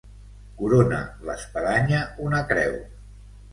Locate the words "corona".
0.61-1.01